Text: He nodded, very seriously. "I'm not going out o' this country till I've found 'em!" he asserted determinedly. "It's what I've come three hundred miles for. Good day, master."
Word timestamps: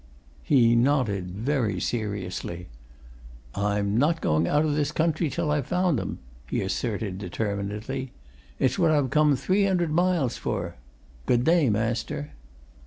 He 0.41 0.75
nodded, 0.75 1.29
very 1.29 1.79
seriously. 1.79 2.69
"I'm 3.53 3.95
not 3.99 4.19
going 4.19 4.47
out 4.47 4.65
o' 4.65 4.71
this 4.71 4.91
country 4.91 5.29
till 5.29 5.51
I've 5.51 5.67
found 5.67 5.99
'em!" 5.99 6.17
he 6.49 6.61
asserted 6.63 7.19
determinedly. 7.19 8.11
"It's 8.57 8.79
what 8.79 8.89
I've 8.89 9.11
come 9.11 9.35
three 9.35 9.65
hundred 9.65 9.91
miles 9.91 10.37
for. 10.37 10.73
Good 11.27 11.43
day, 11.43 11.69
master." 11.69 12.31